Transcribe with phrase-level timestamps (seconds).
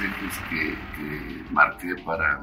[0.00, 2.40] ejes que, marqué para,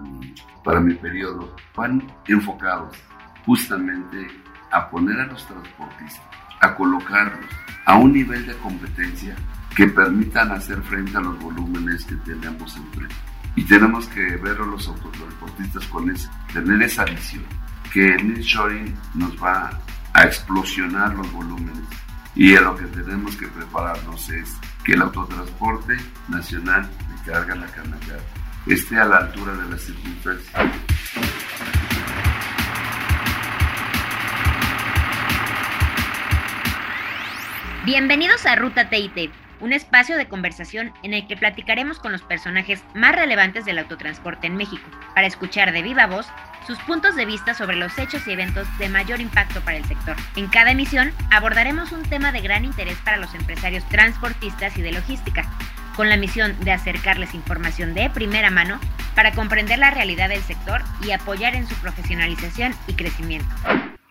[0.63, 2.97] para mi periodo van enfocados
[3.45, 4.27] justamente
[4.71, 6.23] a poner a los transportistas,
[6.61, 7.45] a colocarlos
[7.85, 9.35] a un nivel de competencia
[9.75, 13.15] que permitan hacer frente a los volúmenes que tenemos enfrente.
[13.55, 17.43] Y tenemos que ver a los autotransportistas con eso, tener esa visión,
[17.91, 19.69] que el nearshoring nos va
[20.13, 21.83] a explosionar los volúmenes.
[22.35, 25.97] Y a lo que tenemos que prepararnos es que el autotransporte
[26.29, 26.89] nacional
[27.25, 28.19] de carga la Canacar
[28.67, 30.69] esté a la altura de las circunstancias.
[37.85, 42.81] Bienvenidos a Ruta TIT, un espacio de conversación en el que platicaremos con los personajes
[42.95, 46.27] más relevantes del autotransporte en México, para escuchar de viva voz
[46.65, 50.15] sus puntos de vista sobre los hechos y eventos de mayor impacto para el sector.
[50.35, 54.93] En cada emisión abordaremos un tema de gran interés para los empresarios transportistas y de
[54.93, 55.49] logística,
[55.95, 58.79] con la misión de acercarles información de primera mano
[59.15, 63.47] para comprender la realidad del sector y apoyar en su profesionalización y crecimiento.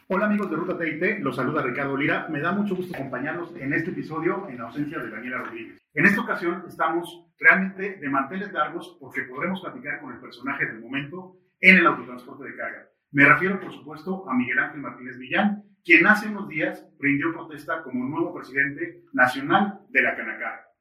[0.09, 2.27] Hola amigos de Ruta TIT, los saluda Ricardo Lira.
[2.29, 5.81] Me da mucho gusto acompañarlos en este episodio en ausencia de Daniela Rodríguez.
[5.95, 10.81] En esta ocasión estamos realmente de manteles largos porque podremos platicar con el personaje del
[10.81, 12.89] momento en el autotransporte de carga.
[13.13, 17.83] Me refiero, por supuesto, a Miguel Ángel Martínez Villán, quien hace unos días rindió protesta
[17.83, 20.72] como nuevo presidente nacional de la Canacar.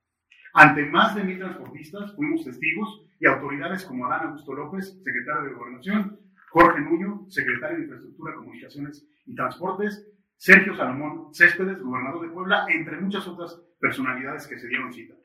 [0.54, 5.54] Ante más de mil transportistas fuimos testigos y autoridades como Adán Augusto López, secretario de
[5.54, 12.66] Gobernación, Jorge Nuño, secretario de Infraestructura, Comunicaciones y Transportes, Sergio Salomón Céspedes, gobernador de Puebla,
[12.68, 15.16] entre muchas otras personalidades que se dieron cita.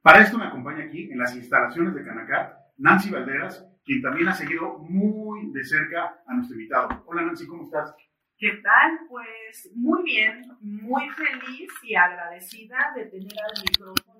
[0.00, 4.34] Para esto me acompaña aquí, en las instalaciones de Canacar, Nancy Valderas, quien también ha
[4.34, 7.04] seguido muy de cerca a nuestro invitado.
[7.06, 7.94] Hola Nancy, ¿cómo estás?
[8.38, 9.00] ¿Qué tal?
[9.08, 14.11] Pues muy bien, muy feliz y agradecida de tener al micrófono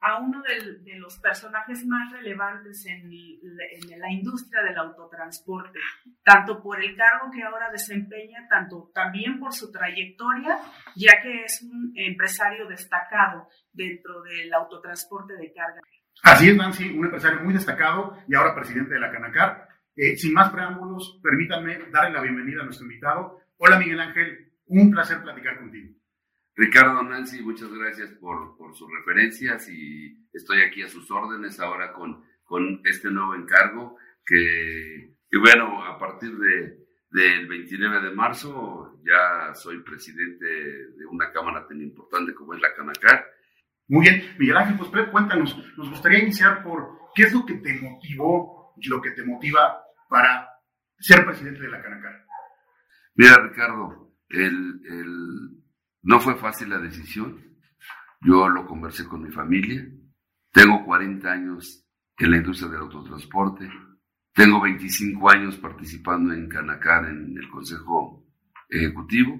[0.00, 3.10] a uno de, los personajes más relevantes en,
[3.98, 5.78] la industria del autotransporte,
[6.24, 10.58] tanto por el cargo que ahora desempeña, tanto también por su trayectoria,
[10.96, 15.80] ya que es un empresario destacado dentro del autotransporte de carga.
[16.22, 19.68] Así es, Nancy, un empresario muy destacado y ahora presidente de la Canacar.
[19.96, 23.40] Eh, sin más preámbulos, permítanme darle la bienvenida a nuestro invitado.
[23.58, 25.99] Hola, Miguel Ángel, un placer platicar contigo.
[26.56, 31.92] Ricardo Nancy, muchas gracias por, por, sus referencias y estoy aquí a sus órdenes ahora
[31.92, 33.96] con, con este nuevo encargo
[34.26, 36.78] que, bueno, a partir de,
[37.10, 42.74] del 29 de marzo ya soy presidente de una cámara tan importante como es la
[42.74, 43.26] Canacar.
[43.88, 47.80] Muy bien, Miguel Ángel, pues cuéntanos, nos gustaría iniciar por qué es lo que te
[47.80, 50.48] motivó, lo que te motiva para
[50.98, 52.24] ser presidente de la Canacar.
[53.14, 55.59] Mira, Ricardo, el, el
[56.02, 57.38] no fue fácil la decisión.
[58.20, 59.86] Yo lo conversé con mi familia.
[60.52, 61.86] Tengo 40 años
[62.18, 63.70] en la industria del autotransporte.
[64.32, 68.26] Tengo 25 años participando en Canacar en el Consejo
[68.68, 69.38] Ejecutivo.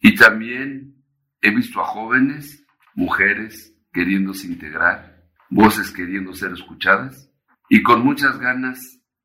[0.00, 1.02] Y también
[1.40, 7.30] he visto a jóvenes, mujeres queriéndose integrar, voces queriendo ser escuchadas
[7.68, 8.78] y con muchas ganas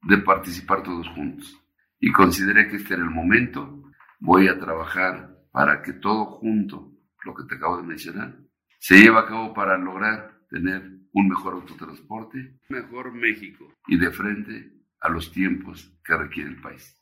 [0.04, 1.58] de participar todos juntos.
[2.00, 3.84] Y consideré que este era el momento.
[4.20, 6.90] Voy a trabajar para que todo junto,
[7.26, 8.34] lo que te acabo de mencionar,
[8.78, 10.82] se lleve a cabo para lograr tener
[11.12, 14.72] un mejor autotransporte, un mejor México y de frente
[15.02, 16.98] a los tiempos que requiere el país.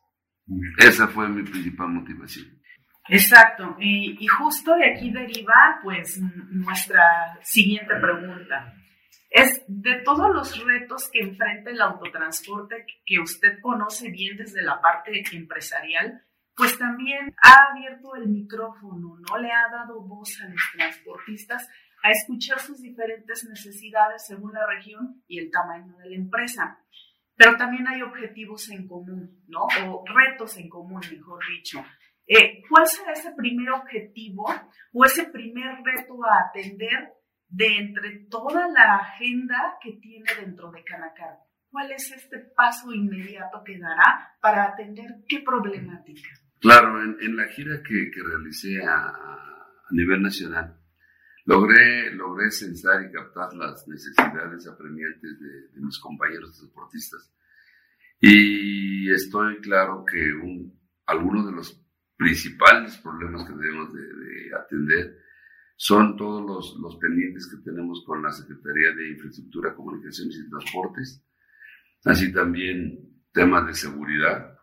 [0.80, 2.48] Esa fue mi principal motivación.
[3.08, 6.20] Exacto, y, y, justo de aquí deriva pues
[6.50, 8.74] nuestra siguiente pregunta.
[9.30, 14.82] Es de todos los retos que enfrenta el autotransporte que usted conoce bien desde la
[14.82, 16.24] parte empresarial,
[16.58, 19.38] pues también ha abierto el micrófono, ¿no?
[19.38, 21.70] Le ha dado voz a los transportistas
[22.02, 26.80] a escuchar sus diferentes necesidades según la región y el tamaño de la empresa.
[27.36, 29.68] Pero también hay objetivos en común, ¿no?
[29.86, 31.86] O retos en común, mejor dicho.
[32.26, 34.48] Eh, ¿Cuál será ese primer objetivo
[34.94, 37.14] o ese primer reto a atender
[37.50, 41.38] de entre toda la agenda que tiene dentro de Canacar?
[41.70, 46.30] ¿Cuál es este paso inmediato que dará para atender qué problemática?
[46.60, 49.14] Claro, en, la gira que, realicé a,
[49.92, 50.78] nivel nacional,
[51.46, 57.32] logré, logré censar y captar las necesidades apremiantes de, mis compañeros deportistas.
[58.20, 61.80] Y estoy claro que un, algunos de los
[62.18, 65.18] principales problemas que debemos de, atender
[65.76, 71.24] son todos los, los, pendientes que tenemos con la Secretaría de Infraestructura, Comunicaciones y Transportes,
[72.06, 74.58] así también temas de seguridad,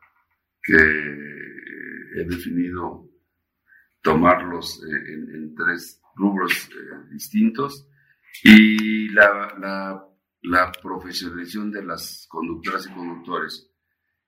[0.61, 1.34] que
[2.15, 3.09] he definido
[4.03, 7.89] tomarlos eh, en, tres rubros eh, distintos
[8.43, 10.05] y la,
[10.45, 13.71] la profesionalización de las conductoras y conductores.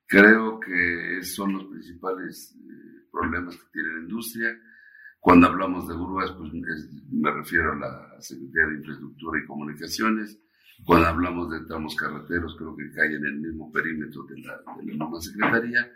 [0.07, 4.59] Creo que son los principales eh, problemas que tiene la industria.
[5.21, 6.53] Cuando hablamos de grúas, pues
[7.11, 10.39] me refiero a la Secretaría de Infraestructura y Comunicaciones.
[10.85, 14.87] Cuando hablamos de tramos carreteros, creo que cae en el mismo perímetro de la, de
[14.87, 15.93] la misma Secretaría.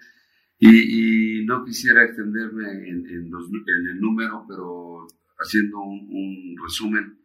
[0.63, 5.07] Y, no quisiera extenderme en, en, el número, pero
[5.39, 7.19] haciendo un, resumen,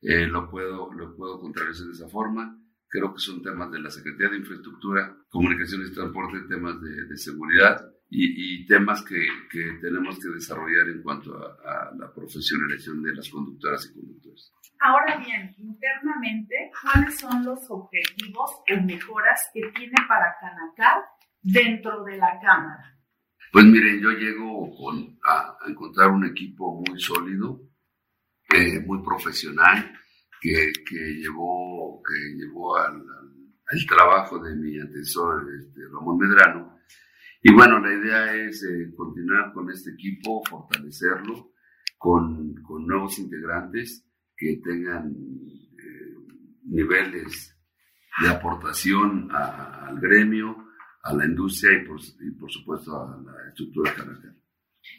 [0.00, 2.58] eh, lo, puedo, lo puedo contrarrestar de esa forma.
[2.88, 7.78] Creo que son temas de la Secretaría de Infraestructura, Comunicaciones y Transporte, temas de, seguridad
[8.08, 13.28] y, temas que, que, tenemos que desarrollar en cuanto a, a, la profesionalización de las
[13.28, 14.50] conductoras y conductores.
[14.80, 21.02] Ahora bien, internamente, ¿cuáles son los objetivos o mejoras que tiene para Canacar
[21.42, 22.98] dentro de la Cámara?
[23.52, 27.60] Pues miren, yo llego con, a, encontrar un equipo muy sólido,
[28.54, 29.92] eh, muy profesional,
[30.40, 36.78] que, que, llevó, que llevó al, al, trabajo de mi antecesor, este, Ramón Medrano.
[37.42, 41.52] Y bueno, la idea es eh, continuar con este equipo, fortalecerlo
[41.98, 44.04] con, con nuevos integrantes
[44.36, 46.14] que tengan eh,
[46.64, 47.56] niveles
[48.20, 50.56] de aportación al gremio,
[51.02, 51.98] a la industria y por,
[52.38, 54.34] por supuesto a la estructura carretera.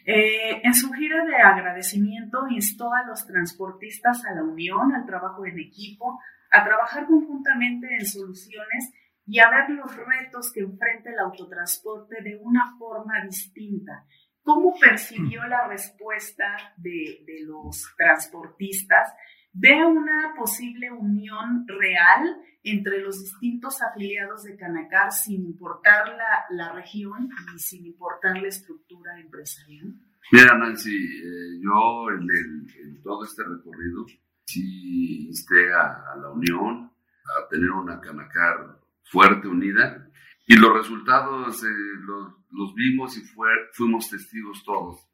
[0.06, 5.46] Eh, en su gira de agradecimiento instó a los transportistas a la unión, al trabajo
[5.46, 6.18] en equipo,
[6.50, 8.92] a trabajar conjuntamente en soluciones
[9.26, 14.06] y a ver los retos que enfrenta el autotransporte de una forma distinta.
[14.42, 19.14] ¿Cómo percibió la respuesta de, de los transportistas
[19.54, 26.72] ve una posible unión real entre los distintos afiliados de Canacar sin importar la, la
[26.72, 29.94] región y sin importar la estructura empresarial?
[30.32, 34.06] Mira, Nancy, eh, yo en, todo este recorrido
[34.44, 36.90] sí insté a, la unión,
[37.24, 40.08] a tener una Canacar fuerte, unida,
[40.46, 41.68] y los resultados eh,
[42.00, 45.06] los, los, vimos y fue, fuimos testigos todos,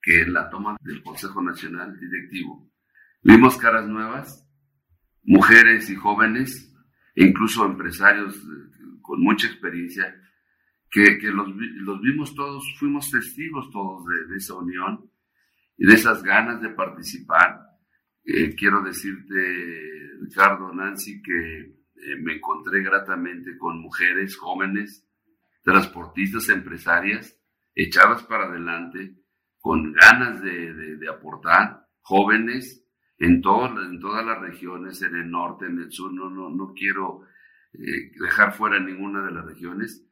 [0.00, 2.71] que en la toma del Consejo Nacional Directivo
[3.24, 4.44] Vimos caras nuevas,
[5.22, 6.74] mujeres y jóvenes,
[7.14, 10.12] e incluso empresarios eh, con mucha experiencia,
[10.90, 15.08] que, que los, los, vimos todos, fuimos testigos todos de, esa unión
[15.78, 17.60] y de esas ganas de participar.
[18.24, 19.34] Eh, quiero decirte,
[20.20, 25.06] Ricardo, Nancy, que eh, me encontré gratamente con mujeres jóvenes,
[25.62, 27.38] transportistas, empresarias,
[27.72, 29.14] echadas para adelante,
[29.60, 32.81] con ganas de, de, de aportar, jóvenes
[33.22, 36.72] en, todas en todas las regiones, en el norte, en el sur, no, no, no
[36.74, 37.22] quiero
[37.72, 40.04] eh, dejar fuera ninguna de las regiones.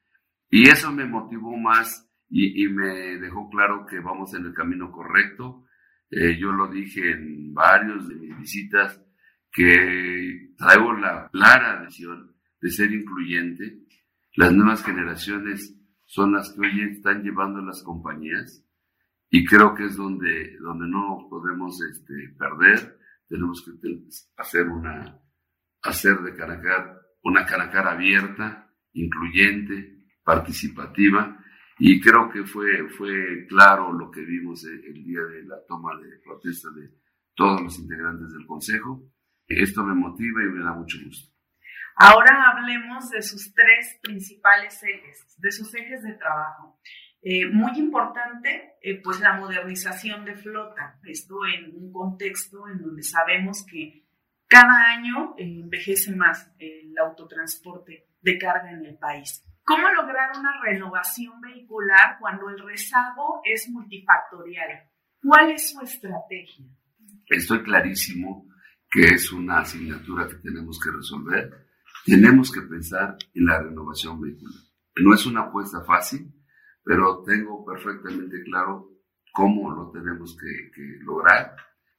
[0.49, 4.93] Y eso me motivó más y, y, me dejó claro que vamos en el camino
[4.93, 5.67] correcto.
[6.09, 9.05] Eh, yo lo dije en varios de mis visitas,
[9.53, 13.81] que traigo la clara decisión de ser incluyente.
[14.37, 18.65] Las nuevas generaciones son las que hoy están llevando las compañías
[19.31, 23.00] y creo que es donde, donde no podemos este, perder
[23.31, 23.71] tenemos que
[24.37, 25.17] hacer una,
[25.82, 31.38] hacer de Canacar una Canacar abierta, incluyente, participativa,
[31.79, 36.19] y creo que fue, fue claro lo que vimos el día de la toma de
[36.25, 36.91] protesta de
[37.35, 39.02] todos los integrantes del Consejo.
[39.47, 41.33] Esto me motiva y me da mucho gusto.
[41.97, 46.78] Ahora hablemos de sus tres principales ejes, de sus ejes de trabajo.
[47.23, 50.99] Eh, muy importante, eh, pues la modernización de flota.
[51.05, 54.07] Esto en un contexto en donde sabemos que
[54.47, 59.45] cada año eh, envejece más el autotransporte de carga en el país.
[59.65, 64.89] ¿Cómo lograr una renovación vehicular cuando el rezago es multifactorial?
[65.23, 66.67] ¿Cuál es su estrategia?
[67.27, 68.47] Estoy clarísimo
[68.91, 71.69] que es una asignatura que tenemos que resolver.
[72.05, 74.59] Tenemos que pensar en la renovación vehicular.
[74.97, 76.33] No es una apuesta fácil,
[76.84, 78.88] pero tengo perfectamente claro
[79.32, 81.54] cómo lo tenemos que, lograr.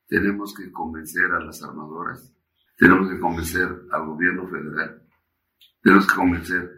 [0.07, 2.33] Tenemos que convencer a las armadoras,
[2.77, 5.01] tenemos que convencer al gobierno federal,
[5.81, 6.77] tenemos que convencer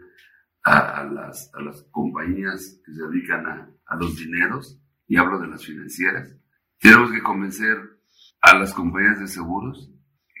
[0.62, 5.48] a, las, a las, compañías que se dedican a, a los dineros, y hablo de
[5.48, 6.34] las financieras,
[6.78, 7.76] tenemos que convencer
[8.40, 9.90] a las compañías de seguros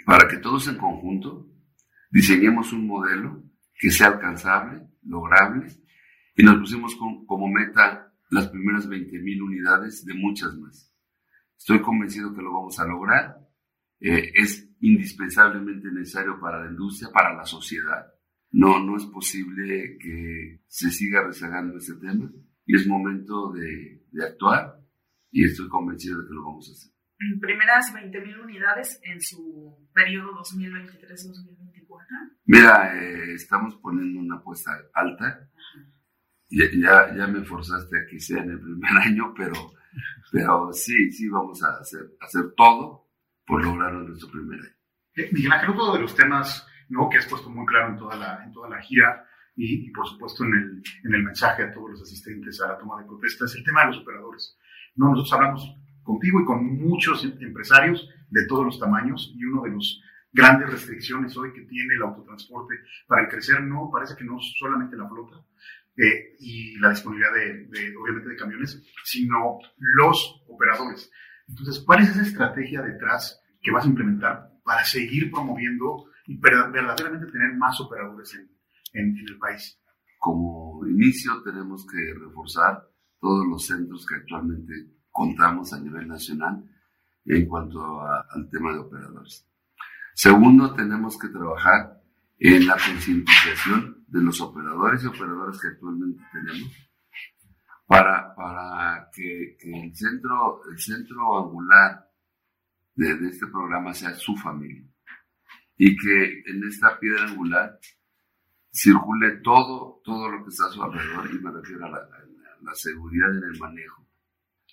[0.06, 1.48] para que todos en conjunto
[2.10, 3.42] diseñemos un modelo
[3.74, 5.66] que sea alcanzable, lograble
[6.36, 10.92] y nos pusimos como meta las primeras 20.000 unidades de muchas más.
[11.56, 13.38] Estoy convencido que lo vamos a lograr.
[14.00, 18.06] Eh, es indispensablemente necesario para la industria, para la sociedad.
[18.50, 22.30] No, no es posible que se siga rezagando este tema
[22.66, 24.80] y es momento de, de actuar
[25.30, 26.92] y estoy convencido de que lo vamos a hacer.
[27.40, 32.34] primeras 20.000 unidades en su periodo 2023-2024?
[32.46, 35.48] Mira, eh, estamos poniendo una apuesta alta.
[36.54, 39.72] Ya, ya, me forzaste a que sea en el primer año, pero,
[40.30, 43.08] pero sí, sí vamos a hacer, hacer todo
[43.44, 44.74] por lograrlo en nuestro primer año.
[45.16, 47.08] Eh, Miguel Ángel, otro de los temas ¿no?
[47.08, 50.44] que has puesto muy claro en toda la, en toda la gira y, por supuesto
[50.44, 53.54] en el, en el mensaje a todos los asistentes a la toma de protesta es
[53.56, 54.56] el tema de los operadores.
[54.96, 55.10] ¿no?
[55.10, 60.02] Nosotros hablamos contigo y con muchos empresarios de todos los tamaños y uno de los
[60.32, 62.74] grandes restricciones hoy que tiene el autotransporte
[63.06, 65.44] para el crecer no parece que no solamente la flota
[65.96, 71.10] y la disponibilidad de, de, obviamente de camiones sino los operadores
[71.48, 77.30] entonces cuál es esa estrategia detrás que vas a implementar para seguir promoviendo y verdaderamente
[77.30, 78.50] tener más operadores en,
[78.92, 79.78] en, en el país
[80.18, 82.88] como inicio tenemos que reforzar
[83.20, 84.72] todos los centros que actualmente
[85.10, 86.64] contamos a nivel nacional
[87.26, 89.46] en cuanto al tema de operadores.
[90.14, 92.02] Segundo, tenemos que trabajar
[92.38, 96.70] en la concientización de los operadores y operadoras que actualmente tenemos
[97.84, 102.08] para, para que, el, centro, el centro angular
[102.94, 104.88] de, este programa sea su familia
[105.76, 107.76] y que en esta piedra angular
[108.72, 113.36] circule todo, todo lo que está a su alrededor y me refiero a la, seguridad
[113.36, 114.06] en el manejo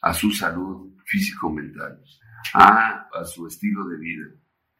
[0.04, 2.02] a su salud físico-mental,
[2.54, 4.28] a, su estilo de vida.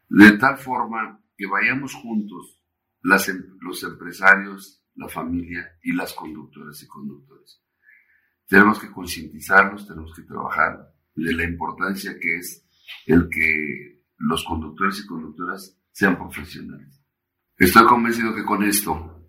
[0.10, 2.61] De tal forma que vayamos juntos,
[3.02, 7.62] las, em, los empresarios, la familia y las conductoras y conductores.
[8.48, 12.68] Tenemos que concientizarlos, tenemos que trabajar de la importancia que es
[13.06, 17.02] el que los conductores y conductoras sean profesionales.
[17.58, 19.28] Estoy convencido que con esto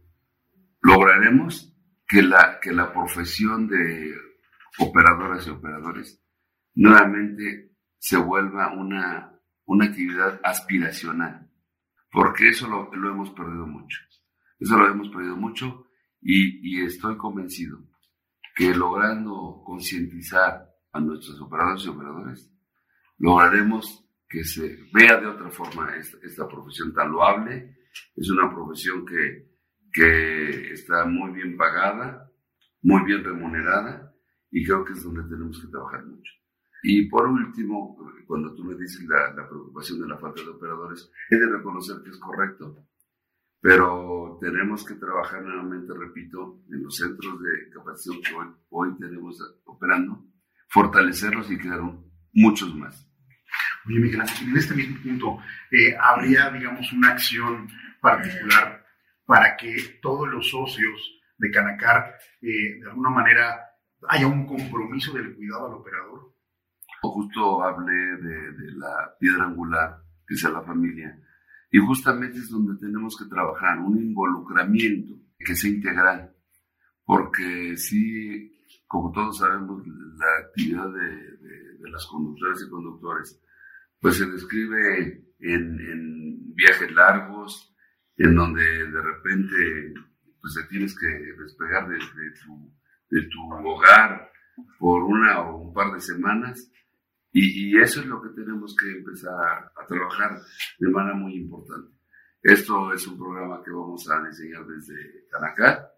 [0.80, 1.72] lograremos
[2.06, 4.14] que la, que la profesión de
[4.78, 6.22] operadoras y operadores,
[6.74, 11.50] nuevamente se vuelva una, una actividad aspiracional,
[12.12, 13.98] porque eso lo, hemos perdido mucho.
[14.60, 15.86] Eso lo hemos perdido mucho
[16.20, 17.82] y, y estoy convencido
[18.54, 22.52] que logrando concientizar a nuestros operadores y operadores,
[23.18, 27.78] lograremos que se vea de otra forma esta, esta profesión tan loable.
[28.14, 29.48] Es una profesión que,
[29.90, 32.30] que está muy bien pagada,
[32.82, 34.14] muy bien remunerada
[34.50, 36.32] y creo que es donde tenemos que trabajar mucho.
[36.82, 37.96] Y por último,
[38.26, 42.02] cuando tú me dices la, la, preocupación de la falta de operadores, he de reconocer
[42.02, 42.76] que es correcto,
[43.60, 49.38] pero tenemos que trabajar nuevamente, repito, en los centros de capacitación que hoy, hoy tenemos
[49.64, 50.24] operando,
[50.68, 51.80] fortalecerlos y crear
[52.32, 53.08] muchos más.
[53.86, 55.38] Oye, Miguel en este mismo punto,
[55.70, 57.68] eh, ¿habría, digamos, una acción
[58.00, 58.84] particular
[59.24, 63.60] para que todos los socios de Canacar, eh, de alguna manera,
[64.08, 66.34] haya un compromiso del cuidado al operador.
[67.02, 71.18] Justo hablé de, de, la piedra angular, que sea la familia,
[71.70, 76.32] y justamente es donde tenemos que trabajar, un involucramiento que sea integral,
[77.04, 78.56] porque sí,
[78.86, 81.36] como todos sabemos, la actividad de,
[81.78, 83.42] de, las conductoras y conductores,
[84.00, 87.74] pues se describe en, viajes largos,
[88.16, 89.94] en donde de repente
[90.40, 91.06] pues te tienes que
[91.42, 92.72] despegar de, de tu
[93.20, 94.30] tu hogar
[94.78, 96.70] por una o un par de semanas.
[97.32, 100.38] Y, y, eso es lo que tenemos que empezar a trabajar
[100.78, 101.96] de manera muy importante.
[102.42, 105.92] Esto es un programa que vamos a diseñar desde Canacar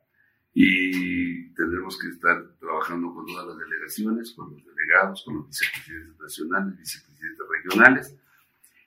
[0.52, 6.20] y tendremos que estar trabajando con todas las delegaciones, con los delegados, con los vicepresidentes
[6.20, 8.16] nacionales, vicepresidentes regionales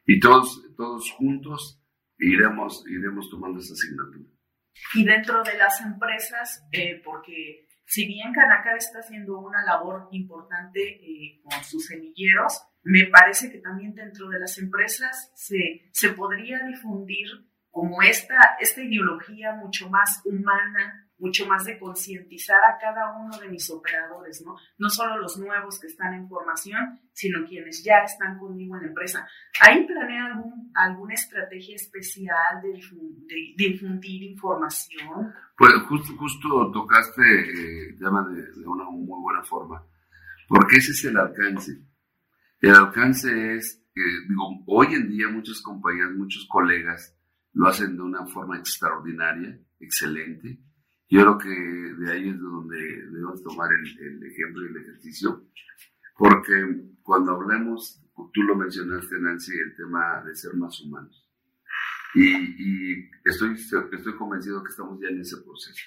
[0.05, 1.81] y todos, todos juntos
[2.17, 4.29] iremos, iremos tomando esa asignatura.
[4.93, 10.81] Y dentro de las empresas, eh, porque si bien Canacar está haciendo una labor importante
[10.81, 16.59] eh, con sus semilleros, me parece que también dentro de las empresas se, se podría
[16.67, 17.27] difundir
[17.71, 23.49] como esta, esta ideología mucho más humana, mucho más de concientizar a cada uno de
[23.49, 24.55] mis operadores, ¿no?
[24.77, 29.27] No solo los nuevos que están en formación, sino quienes ya están conmigo en empresa.
[29.61, 35.33] ¿Ahí planea algún, alguna estrategia especial de, de, de difundir información?
[35.57, 39.83] Pues justo, tocaste el eh, de, una muy buena forma,
[40.47, 41.71] porque ese es el alcance.
[42.61, 47.15] El alcance es, digo, hoy en día muchas compañías, muchos colegas
[47.53, 50.59] lo hacen de una forma extraordinaria, excelente,
[51.09, 54.77] yo creo que de ahí es de donde debemos tomar el, el ejemplo y el
[54.77, 55.47] ejercicio,
[56.17, 56.53] porque
[57.01, 58.01] cuando hablemos,
[58.33, 61.23] tú lo mencionaste, Nancy, el tema de ser más humanos.
[62.15, 65.83] Y, y estoy, estoy convencido que estamos ya en ese proceso.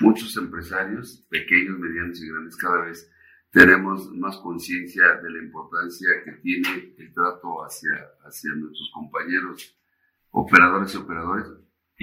[0.00, 3.10] Muchos empresarios, pequeños, medianos y grandes, cada vez
[3.50, 7.90] tenemos más conciencia de la importancia que tiene el trato hacia,
[8.24, 9.78] hacia nuestros compañeros
[10.30, 11.48] operadores y operadores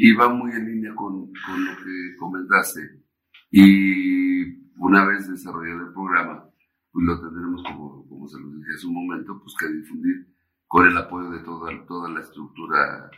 [0.01, 2.81] y va muy en línea con, con lo que comentaste.
[3.51, 6.49] Y una vez desarrollado el programa,
[6.91, 10.27] pues lo tendremos, como, como se lo dije hace un momento, pues que difundir
[10.67, 13.09] con el apoyo de toda, toda la estructura.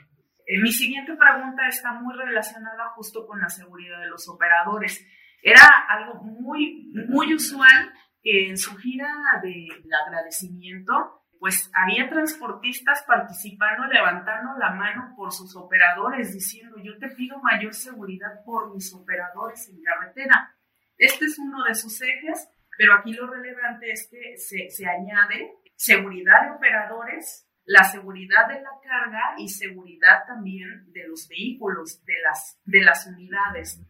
[0.48, 5.06] Eh, mi siguiente pregunta está muy relacionada justo con la seguridad de los operadores.
[5.44, 9.08] Era algo muy, muy usual que en su gira
[9.44, 9.68] de
[10.08, 17.40] agradecimiento, pues había transportistas participando, levantando la mano por sus operadores, diciendo, yo te pido
[17.40, 20.56] mayor seguridad por mis operadores en carretera.
[21.00, 25.56] Este es uno de sus ejes, pero aquí lo relevante es que se, se añade
[25.76, 32.22] seguridad de operadores, la seguridad de la carga y seguridad también de los vehículos, de
[32.24, 33.82] las, de las unidades.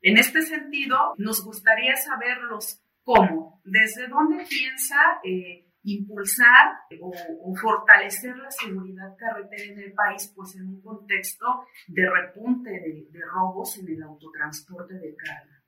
[0.00, 8.50] En este sentido, nos gustaría saberlos cómo, desde dónde piensa eh, impulsar o, fortalecer la
[8.50, 11.46] seguridad carretera en el país, pues en un contexto
[11.88, 15.62] de repunte de, robos en el autotransporte de carga.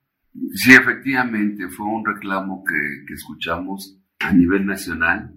[0.54, 5.34] Sí, efectivamente, fue un reclamo que, que escuchamos a nivel nacional.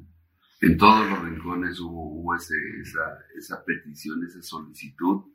[0.61, 2.53] En todos los rincones hubo, esa,
[3.37, 5.25] esa petición, esa solicitud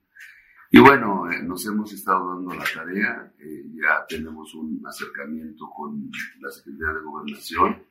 [0.73, 6.09] y bueno, eh, nos hemos estado dando la tarea, eh, ya tenemos un acercamiento con
[6.39, 7.83] la Secretaría de Gobernación.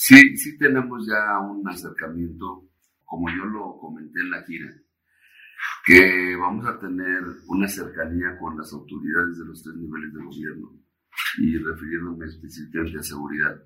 [0.00, 2.68] Sí, sí tenemos ya un acercamiento,
[3.04, 4.72] como yo lo comenté en la gira,
[5.84, 10.70] que vamos a tener una cercanía con las autoridades de los tres niveles de gobierno
[11.38, 13.60] y refiriéndome específicamente a seguridad.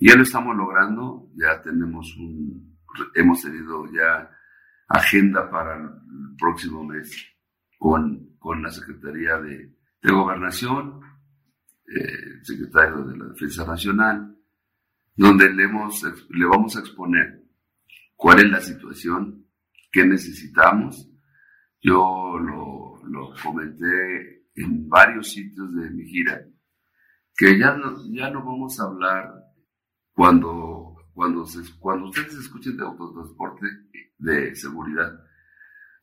[0.00, 2.78] Ya lo estamos logrando, ya tenemos un,
[3.14, 4.30] hemos tenido ya
[4.88, 5.88] agenda para el
[6.38, 7.26] próximo mes
[7.78, 11.00] con, con la Secretaría de, de Gobernación,
[11.88, 14.33] eh, secretario de la Defensa Nacional,
[15.14, 17.42] donde le, hemos, le vamos a exponer
[18.14, 19.46] cuál es la situación,
[19.90, 21.10] qué necesitamos.
[21.80, 26.40] Yo lo, lo comenté en varios sitios de mi gira,
[27.36, 29.32] que ya no, ya no vamos a hablar
[30.12, 33.66] cuando, cuando, se, cuando ustedes escuchen de autotransporte
[34.18, 35.12] de seguridad,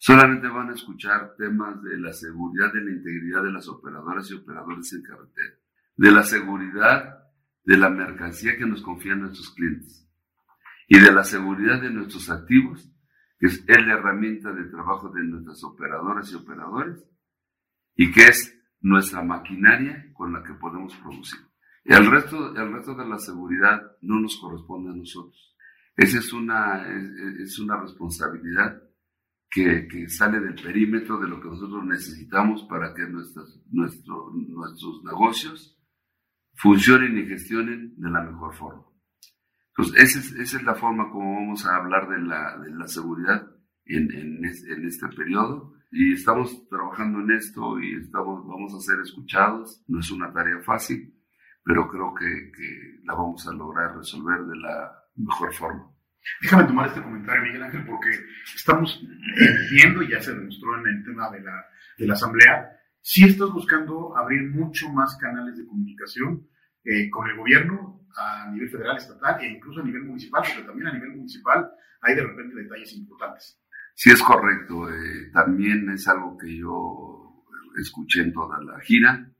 [0.03, 4.33] Solamente van a escuchar temas de la seguridad, de la integridad de las operadoras y
[4.33, 5.53] operadores en carretera,
[5.95, 7.20] de la seguridad
[7.63, 10.07] de la mercancía que nos confían nuestros clientes
[10.87, 12.91] y de la seguridad de nuestros activos,
[13.39, 17.03] que es la herramienta de trabajo de nuestras operadoras y operadores
[17.95, 21.39] y que es nuestra maquinaria con la que podemos producir.
[21.83, 25.55] Y el resto, el resto de la seguridad no nos corresponde a nosotros.
[25.95, 26.85] Esa es una,
[27.39, 28.81] es una responsabilidad
[29.49, 35.03] que, que, sale del perímetro de lo que nosotros necesitamos para que nuestros, nuestro, nuestros
[35.03, 35.77] negocios
[36.61, 38.85] funcionen y gestionen de la mejor forma.
[39.69, 42.87] Entonces, esa es, esa es la forma como vamos a hablar de la, de la
[42.87, 43.47] seguridad
[43.85, 45.73] en, en, en, este periodo.
[45.91, 49.83] Y estamos trabajando en esto y estamos, vamos a ser escuchados.
[49.87, 51.11] No es una tarea fácil,
[51.63, 55.91] pero creo que, que la vamos a lograr resolver de la mejor forma.
[56.41, 58.09] Déjame tomar este comentario, Miguel Ángel, porque
[58.55, 59.03] estamos
[59.71, 61.65] viendo, ya se demostró en el tema de la,
[61.97, 62.69] de la asamblea,
[63.01, 66.47] si estás buscando abrir mucho más canales de comunicación
[66.83, 70.87] eh, con el gobierno a nivel federal, estatal e incluso a nivel municipal, porque también
[70.87, 71.69] a nivel municipal
[72.01, 73.61] hay de repente detalles importantes.
[73.93, 74.89] Sí, es correcto.
[74.89, 77.45] Eh, también es algo que yo
[77.77, 79.31] escuché en toda la gira.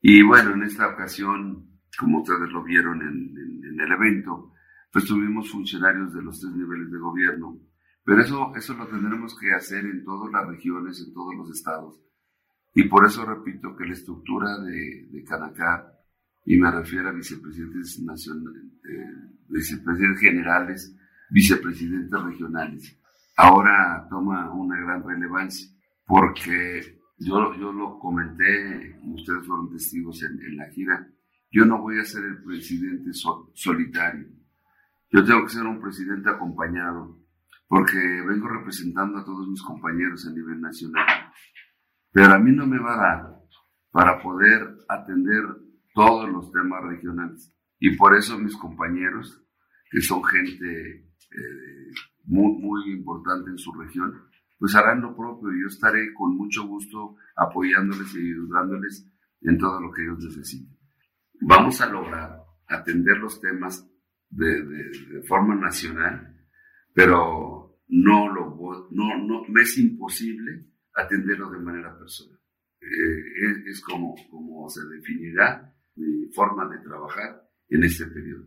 [0.00, 4.52] Y bueno, en esta ocasión, como ustedes lo vieron en, en el evento,
[4.92, 7.60] pues tuvimos funcionarios de los tres niveles de gobierno.
[8.04, 12.00] Pero eso, eso lo tendremos que hacer en todas las regiones, en todos los estados.
[12.74, 15.92] Y por eso repito que la estructura de, de Canacá,
[16.52, 20.96] y me refiero a vicepresidentes nacionales, eh, vicepresidentes generales,
[21.30, 22.98] vicepresidentes regionales,
[23.36, 25.70] ahora toma una gran relevancia,
[26.06, 31.08] porque yo, yo lo comenté, ustedes fueron testigos en, en la gira,
[31.52, 33.10] yo no voy a ser el presidente
[33.54, 34.26] solitario
[35.12, 37.18] yo tengo que ser un presidente acompañado,
[37.66, 41.04] porque vengo representando a todos mis compañeros a nivel nacional.
[42.12, 43.40] Pero a mí no me va a dar
[43.90, 45.42] para poder atender
[45.94, 47.52] todos los temas regionales.
[47.78, 49.42] Y por eso mis compañeros,
[49.90, 51.90] que son gente eh,
[52.24, 54.12] muy, muy importante en su región,
[54.58, 55.50] pues harán lo propio.
[55.50, 59.10] Yo estaré con mucho gusto apoyándoles y ayudándoles
[59.42, 60.78] en todo lo que ellos necesiten.
[61.40, 63.88] Vamos a lograr atender los temas
[64.28, 66.36] de, de, forma nacional,
[66.94, 68.50] pero no lo
[68.90, 72.38] no, no me es imposible atenderlo de manera personal.
[72.80, 78.44] Eh, es, como, como se definirá mi forma de trabajar en este periodo.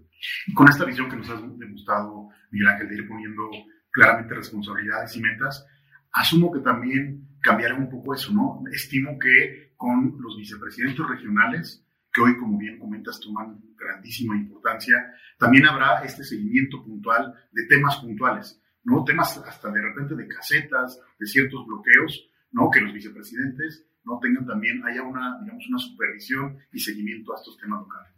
[0.53, 3.49] con esta visión que nos has demostrado, Miguel Ángel, de ir poniendo
[3.91, 5.65] claramente responsabilidades y metas,
[6.12, 8.63] asumo que también cambiará un poco eso, ¿no?
[8.71, 14.95] Estimo que con los vicepresidentes regionales, que hoy, como bien comentas, toman grandísima importancia,
[15.38, 19.03] también habrá este seguimiento puntual de temas puntuales, ¿no?
[19.03, 22.69] Temas hasta de repente de casetas, de ciertos bloqueos, ¿no?
[22.69, 27.57] Que los vicepresidentes no tengan también, haya una, digamos, una supervisión y seguimiento a estos
[27.57, 28.13] temas locales.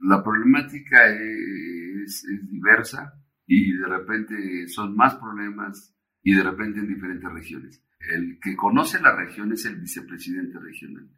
[0.00, 3.12] La problemática es, diversa
[3.46, 7.84] y de repente son más problemas y de repente en diferentes regiones.
[8.00, 11.08] El que conoce la región es el vicepresidente regional.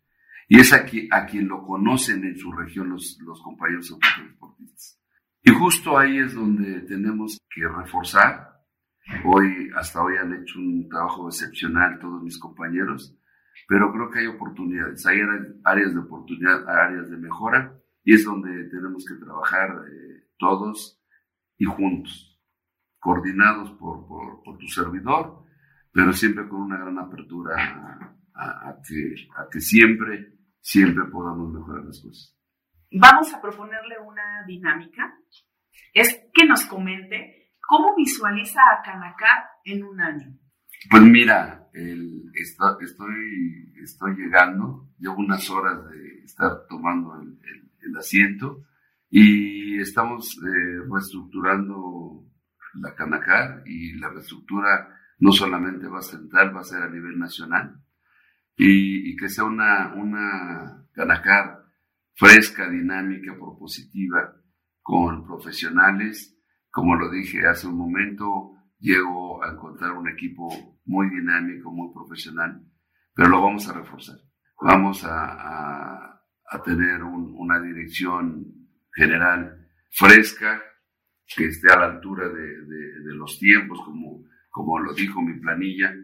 [0.49, 5.01] Y es aquí a quien lo conocen en su región los, los compañeros autotransportistas.
[5.45, 8.53] Y justo ahí es donde tenemos que reforzar.
[9.25, 13.17] Hoy, hasta hoy han hecho un trabajo excepcional todos mis compañeros,
[13.69, 15.21] pero creo que hay oportunidades, hay
[15.65, 21.01] áreas de oportunidad, áreas de mejora, y es donde tenemos que trabajar eh, todos
[21.57, 22.41] y juntos,
[22.99, 25.45] coordinados por, por, tu servidor,
[25.93, 27.55] pero siempre con una gran apertura
[28.35, 32.37] a, a, que, a que siempre, siempre podamos mejorar las cosas.
[32.91, 35.17] Vamos a proponerle una dinámica,
[35.95, 40.42] es que nos comente cómo visualiza a Canacar en un año.
[40.91, 41.69] Pues mira,
[42.35, 47.39] estoy, llegando, llevo unas horas de estar tomando el,
[47.99, 48.65] asiento
[49.11, 52.25] y estamos eh, reestructurando
[52.81, 57.19] la Canacar y la reestructura no solamente va a central, va a ser a nivel
[57.19, 57.79] nacional
[58.57, 61.63] y, y que sea una, una Canacar
[62.15, 64.35] fresca, dinámica, propositiva,
[64.81, 66.37] con profesionales.
[66.71, 70.49] Como lo dije hace un momento, llego a encontrar un equipo
[70.87, 72.61] muy dinámico, muy profesional,
[73.15, 74.17] pero lo vamos a reforzar.
[74.61, 76.19] Vamos a,
[76.51, 78.45] a, tener una dirección
[78.95, 80.61] general fresca,
[81.35, 85.95] que esté a la altura de, de, los tiempos, como, como lo dijo mi planilla,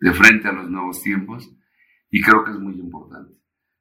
[0.00, 1.48] de frente a los nuevos tiempos,
[2.10, 3.32] y creo que es muy importante.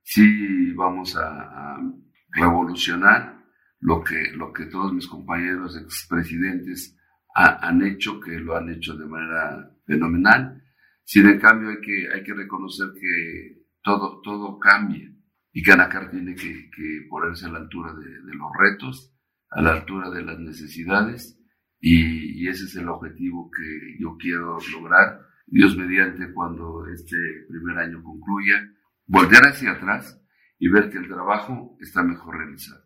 [0.04, 1.92] Sí vamos a, a
[2.34, 3.44] revolucionar
[3.80, 6.95] lo que, lo que todos mis compañeros expresidentes
[7.36, 10.64] han hecho, que lo han hecho de manera fenomenal.
[11.04, 15.12] Sin en cambio hay que, hay que reconocer que todo, todo cambia
[15.52, 19.14] y Canacar tiene que, que ponerse a la altura de, de, los retos,
[19.52, 21.40] a la altura de las necesidades
[21.80, 25.22] y, y, ese es el objetivo que yo quiero lograr.
[25.46, 27.16] Dios mediante cuando este
[27.48, 28.56] primer año concluya,
[29.06, 30.20] volver hacia atrás
[30.58, 32.85] y ver que el trabajo está mejor realizado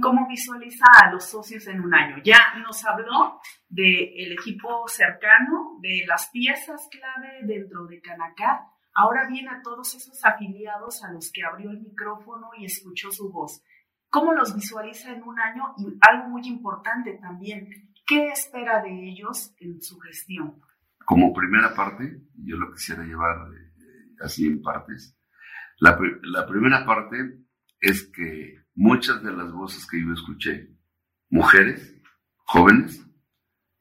[0.00, 2.16] cómo visualiza a los socios en un año.
[2.24, 8.60] Ya nos habló del equipo cercano, de las piezas clave dentro de Canacar.
[8.94, 13.30] Ahora viene a todos esos afiliados a los que abrió el micrófono y escuchó su
[13.30, 13.62] voz.
[14.10, 15.74] ¿Cómo los visualiza en un año?
[15.76, 17.68] Y algo muy importante también,
[18.06, 20.60] ¿qué espera de ellos en su gestión?
[21.04, 25.16] Como primera parte, yo lo quisiera llevar eh, así en partes.
[25.78, 27.16] La, la primera parte
[27.80, 30.70] es que muchas de las voces que yo escuché,
[31.30, 32.00] mujeres,
[32.44, 33.04] jóvenes,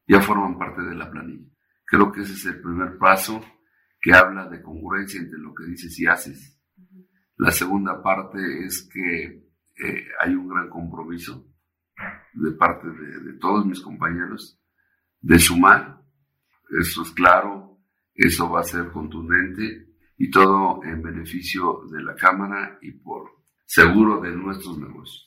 [0.08, 1.48] ya forman parte de la planilla.
[1.86, 3.40] Creo que ese es el primer paso
[4.02, 6.60] que habla de congruencia entre lo que dices y haces.
[7.38, 9.24] La segunda parte es que
[9.76, 11.48] eh, hay un gran compromiso
[12.34, 14.60] de parte de, de, todos mis compañeros
[15.22, 16.02] de sumar.
[16.82, 17.78] Eso es claro,
[18.16, 23.37] eso va a ser contundente y todo en beneficio de la Cámara y por
[23.68, 25.26] seguro de nuestros negocios.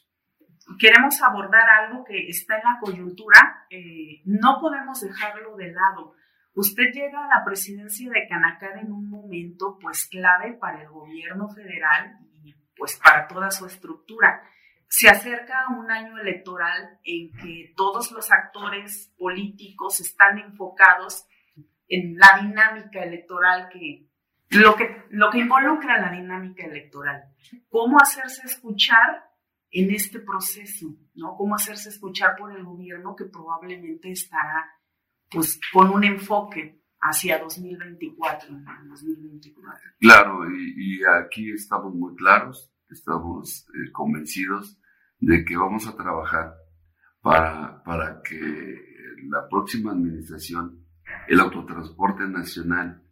[0.78, 6.14] Queremos abordar algo que está en la coyuntura, eh, no podemos dejarlo de lado.
[6.54, 11.48] Usted llega a la presidencia de Canacar en un momento pues clave para el gobierno
[11.48, 14.42] federal y pues para toda su estructura.
[14.88, 21.26] Se acerca un año electoral en que todos los actores políticos están enfocados
[21.88, 24.09] en la dinámica electoral que
[24.50, 27.22] lo que, lo que involucra la dinámica electoral.
[27.68, 29.24] Cómo hacerse escuchar
[29.70, 31.36] en este proceso, ¿no?
[31.36, 34.68] Cómo hacerse escuchar por el gobierno que probablemente estará,
[35.30, 38.48] pues, con un enfoque hacia 2024,
[38.88, 39.90] 2024.
[40.00, 44.78] Claro, y, aquí estamos muy claros, estamos eh, convencidos
[45.18, 46.54] de que vamos a trabajar
[47.20, 48.36] para, para que
[49.28, 50.84] la próxima administración,
[51.28, 53.02] el autotransporte nacional,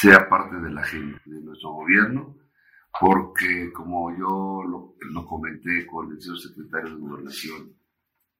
[0.00, 2.36] sea parte de la agenda de nuestro gobierno,
[2.98, 7.76] porque como yo lo, comenté con el señor secretario de Gobernación,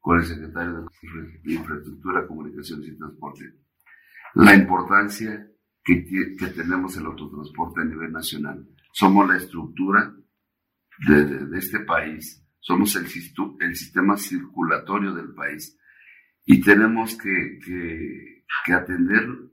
[0.01, 0.87] con el secretario
[1.45, 3.45] de Infraestructura, Comunicaciones y Transporte,
[4.37, 5.47] la importancia
[5.85, 6.05] que,
[6.39, 8.67] que tenemos el autotransporte a nivel nacional.
[8.93, 10.15] Somos la estructura
[11.07, 13.05] de, de, este país, somos el,
[13.61, 15.79] el sistema circulatorio del país
[16.47, 19.50] y tenemos que, que, que atender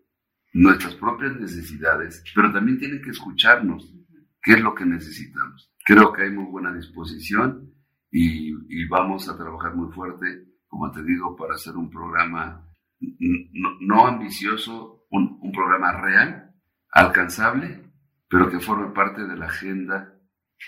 [0.53, 3.93] nuestras propias necesidades, pero también tienen que escucharnos
[4.41, 5.73] qué es lo que necesitamos.
[5.85, 7.73] Creo que hay muy buena disposición
[8.11, 12.67] y, y vamos a trabajar muy fuerte, como te digo, para hacer un programa
[12.99, 16.51] no, no ambicioso, un, un, programa real,
[16.91, 17.91] alcanzable,
[18.27, 20.13] pero que forme parte de la agenda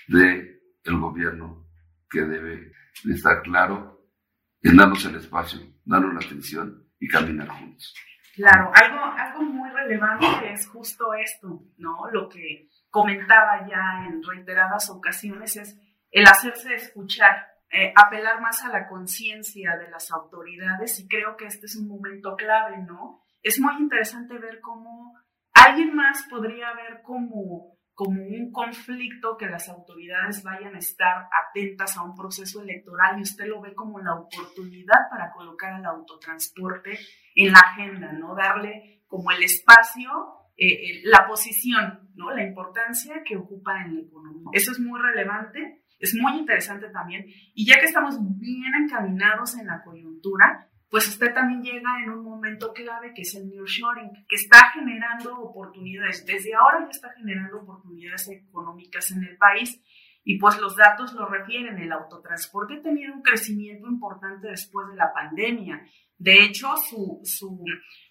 [0.07, 1.67] del el gobierno
[2.09, 2.71] que debe
[3.05, 4.07] estar claro
[4.61, 7.93] en darnos el espacio, darnos la atención y caminar juntos.
[8.35, 9.48] Claro, algo, algo
[9.89, 12.09] relevante es justo esto, ¿no?
[12.11, 15.79] Lo que comentaba ya en reiteradas ocasiones es
[16.11, 21.45] el hacerse escuchar, eh, apelar más a la conciencia de las autoridades y creo que
[21.45, 23.21] este es un momento clave, ¿no?
[23.41, 25.13] Es muy interesante ver cómo
[25.53, 31.95] alguien más podría ver como, como un conflicto que las autoridades vayan a estar atentas
[31.95, 36.97] a un proceso electoral y usted lo ve como la oportunidad para colocar al autotransporte
[37.35, 38.35] en la agenda, ¿no?
[38.35, 40.09] Darle como el espacio,
[40.55, 42.31] eh, eh, la posición, ¿no?
[42.31, 44.49] La importancia que ocupa en la economía.
[44.53, 47.25] Eso es muy relevante, es muy interesante también.
[47.53, 52.23] Y ya que estamos bien encaminados en la coyuntura, pues usted también llega en un
[52.23, 57.61] momento clave que es el nearshoring, que está generando oportunidades, desde ahora ya está generando
[57.61, 59.81] oportunidades económicas en el país
[60.23, 64.95] y pues los datos lo refieren, el autotransporte ha tenido un crecimiento importante después de
[64.95, 65.81] la pandemia
[66.19, 67.63] de hecho, su, su,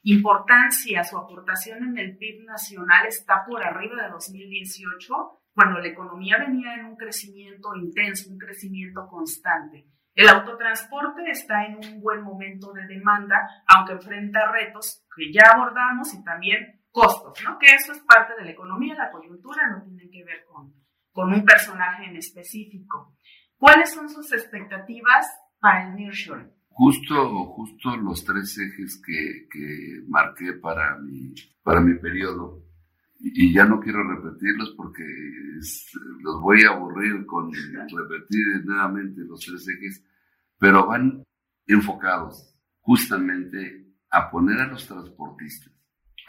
[0.04, 5.14] importancia, su aportación en el PIB nacional está por arriba de 2018,
[5.52, 9.88] cuando la economía venía en un crecimiento intenso, un crecimiento constante.
[10.14, 16.14] El autotransporte está en un buen momento de demanda, aunque enfrenta retos que ya abordamos
[16.14, 17.58] y también costos, ¿no?
[17.58, 20.72] Que eso es parte de la economía, la coyuntura no tiene que ver con,
[21.18, 23.16] con un personaje en específico.
[23.56, 25.26] ¿Cuáles son sus expectativas
[25.58, 26.48] para el nearshoring?
[26.68, 32.62] Justo, justo los tres ejes que, que marqué para mi, para mi periodo,
[33.18, 35.02] y, ya no quiero repetirlos porque
[36.20, 40.04] los voy a aburrir con repetir nuevamente los tres ejes,
[40.56, 41.24] pero van
[41.66, 45.72] enfocados justamente a poner a los transportistas,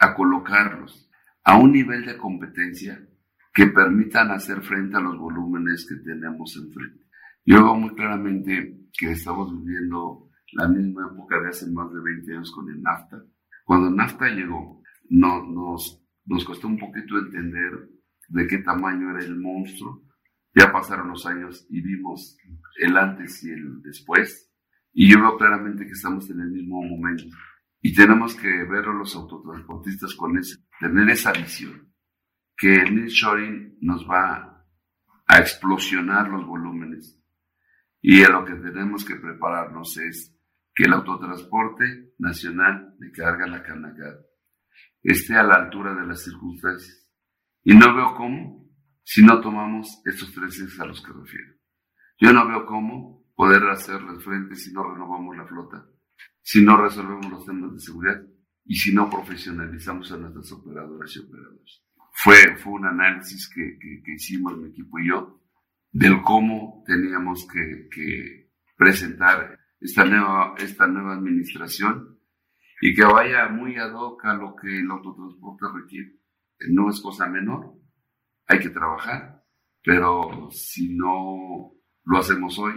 [0.00, 1.08] a colocarlos
[1.44, 3.06] a un nivel de competencia
[3.52, 7.06] que permitan hacer frente a los volúmenes que tenemos enfrente.
[7.44, 12.32] Yo veo muy claramente que estamos viviendo la misma época de hace más de 20
[12.34, 13.24] años con el NAFTA.
[13.64, 17.88] Cuando el NAFTA llegó, no, nos, nos costó un poquito entender
[18.28, 20.04] de qué tamaño era el monstruo.
[20.54, 22.36] Ya pasaron los años y vimos
[22.78, 24.50] el antes y el después.
[24.92, 27.24] Y yo veo claramente que estamos en el mismo momento.
[27.80, 31.89] Y tenemos que ver a los autotransportistas con ese, tener esa visión.
[32.60, 34.66] Que el nearshoring nos va
[35.26, 37.18] a explosionar los volúmenes.
[38.02, 40.36] Y a lo que tenemos que prepararnos es
[40.74, 44.18] que el autotransporte nacional de carga la Canacar
[45.02, 47.08] esté a la altura de las circunstancias.
[47.62, 48.68] Y no veo cómo
[49.02, 51.54] si no tomamos estos tres ejes a los que refiero.
[52.18, 55.86] Yo no veo cómo poder hacerles frente si no renovamos la flota,
[56.42, 58.22] si no resolvemos los temas de seguridad
[58.66, 61.82] y si no profesionalizamos a nuestras operadoras y operadores.
[62.22, 65.40] Fue, fue un análisis que, que, hicimos mi equipo y yo
[65.90, 72.18] del cómo teníamos que, que presentar esta nueva, esta nueva administración
[72.82, 76.20] y que vaya muy ad hoc a lo que el autotransporte requiere.
[76.68, 77.74] No es cosa menor,
[78.46, 79.42] hay que trabajar,
[79.82, 81.72] pero si no
[82.04, 82.74] lo hacemos hoy,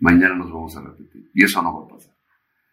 [0.00, 2.16] mañana nos vamos a repetir y eso no va a pasar.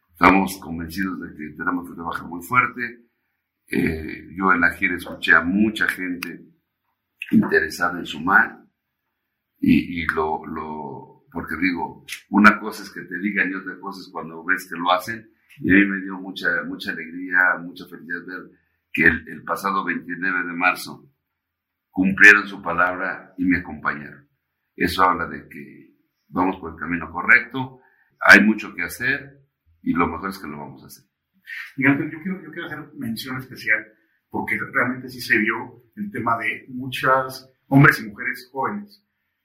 [0.09, 3.06] Estamos convencidos de que tenemos que trabajar muy fuerte.
[3.69, 6.45] Eh, yo en la gira escuché a mucha gente
[7.31, 8.63] interesada en sumar
[9.59, 10.41] y, y lo,
[11.31, 14.79] porque digo, una cosa es que te digan y otra cosa es cuando ves que
[14.79, 15.29] lo hacen.
[15.59, 18.51] Y a mí me dio mucha, mucha alegría, mucha felicidad ver
[18.93, 21.11] que el, pasado 29 de marzo
[21.91, 24.27] cumplieron su palabra y me acompañaron.
[24.75, 25.95] Eso habla de que
[26.29, 27.81] vamos por el camino correcto,
[28.19, 29.41] hay mucho que hacer
[29.81, 31.05] y lo mejor es que lo vamos a hacer.
[31.77, 33.85] Miguel, yo quiero, yo quiero hacer mención especial
[34.29, 39.03] porque realmente sí se vio el tema de muchas hombres y mujeres jóvenes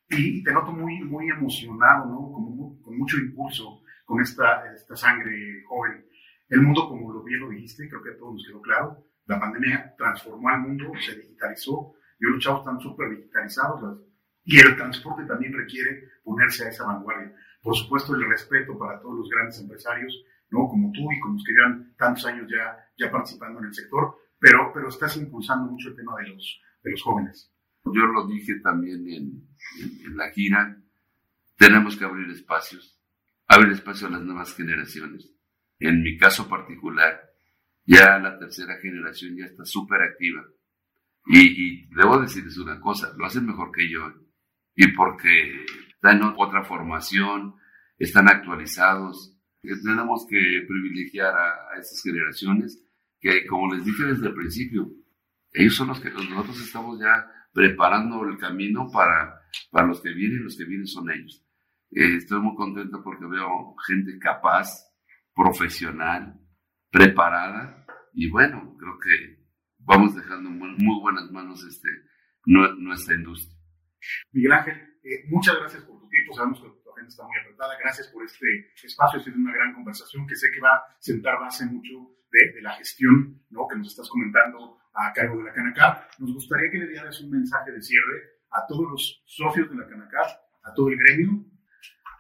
[0.09, 2.79] y te noto muy, muy emocionado, ¿no?
[2.83, 6.05] con mucho impulso, con esta, esta sangre joven.
[6.49, 9.41] El mundo, como lo bien lo dijiste, creo que a todos nos quedó claro, la
[9.41, 14.01] pandemia transformó al mundo, se digitalizó, y hoy los chavos están súper digitalizados,
[14.45, 17.33] y el transporte también requiere ponerse a esa vanguardia.
[17.63, 20.69] Por supuesto, el respeto para todos los grandes empresarios, ¿no?
[20.69, 24.15] Como tú y como los que llevan tantos años ya, ya participando en el sector,
[24.39, 27.53] pero, pero estás impulsando mucho el tema de los, de los jóvenes.
[27.85, 30.77] Yo lo dije también en, la gira,
[31.57, 33.01] tenemos que abrir espacios,
[33.49, 35.33] abrir espacio a las nuevas generaciones.
[35.81, 37.21] En mi caso particular,
[37.85, 40.45] ya la tercera generación ya está súper activa.
[41.27, 44.13] Y, debo decirles una cosa, lo hacen mejor que yo.
[44.75, 47.57] Y porque están en otra formación,
[47.99, 49.37] están actualizados.
[49.63, 52.85] Tenemos que privilegiar a, a estas generaciones
[53.21, 54.91] que, como les dije desde el principio,
[55.53, 60.45] ellos son los que nosotros estamos ya preparando el camino para, para los que vienen,
[60.45, 61.45] los que vienen son ellos.
[61.91, 64.69] Eh, estoy muy contento porque veo gente capaz,
[65.35, 66.41] profesional,
[66.91, 69.47] preparada y bueno, creo que
[69.79, 71.89] vamos dejando muy buenas manos este,
[72.47, 73.59] nuestra industria.
[74.33, 78.09] Miguel Ángel, eh, muchas gracias por tu tiempo, sabemos que agenda está muy apretada, gracias
[78.09, 78.47] por este
[78.83, 82.53] espacio, ha sido una gran conversación que sé que va a sentar base mucho de,
[82.53, 83.67] de la gestión ¿no?
[83.69, 86.09] que nos estás comentando a cargo de la Canacar.
[86.19, 89.87] Nos gustaría que le dieras un mensaje de cierre a todos los socios de la
[89.87, 90.27] Canacar,
[90.63, 91.45] a todo el gremio.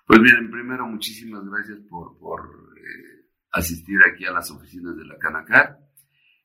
[0.06, 2.40] Pues bien, primero muchísimas gracias por, por
[2.78, 5.78] eh, asistir aquí a las oficinas de la Canacar.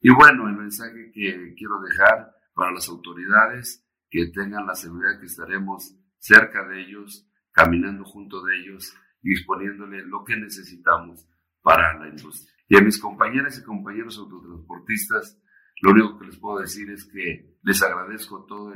[0.02, 5.26] Y bueno, el mensaje que quiero dejar para las autoridades, que tengan la seguridad que
[5.26, 11.28] estaremos cerca de ellos, caminando junto de ellos y disponiéndole lo que necesitamos
[11.64, 12.54] para la industria.
[12.70, 15.42] Y a mis compañeras y compañeros autotransportistas,
[15.82, 18.74] lo único que les puedo decir es que les agradezco todo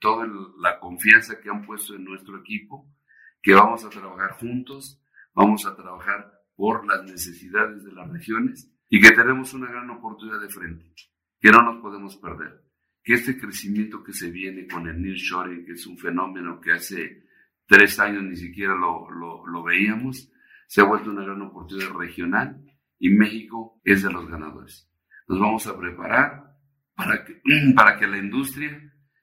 [0.00, 0.26] toda
[0.58, 2.92] la confianza que han puesto en nuestro equipo,
[3.40, 5.00] que vamos a trabajar juntos,
[5.32, 10.40] vamos a trabajar por las necesidades de las regiones y que tenemos una gran oportunidad
[10.40, 10.92] de frente,
[11.40, 12.60] que no nos podemos perder.
[13.04, 17.25] Que este crecimiento que se viene con el nearshoring, que es un fenómeno que hace
[17.66, 20.30] tres años ni siquiera lo, lo, lo veíamos,
[20.66, 22.60] se ha vuelto una gran oportunidad regional
[22.98, 24.90] y México es de los ganadores
[25.28, 26.54] nos vamos a preparar
[26.94, 27.40] para que,
[27.74, 28.70] para que la industria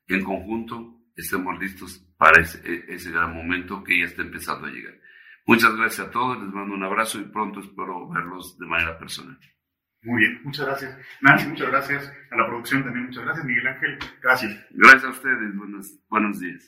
[0.07, 4.93] en conjunto estemos listos para ese, ese gran momento que ya está empezando a llegar.
[5.45, 9.37] Muchas gracias a todos, les mando un abrazo y pronto espero verlos de manera personal.
[10.03, 10.97] Muy bien, muchas gracias.
[11.21, 12.13] Nancy, muchas gracias.
[12.31, 13.45] A la producción también, muchas gracias.
[13.45, 14.65] Miguel Ángel, gracias.
[14.71, 16.67] Gracias a ustedes, buenos, buenos días.